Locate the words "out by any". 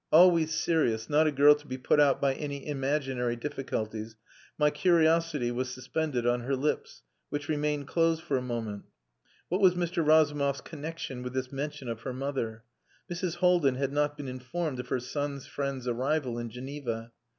1.99-2.65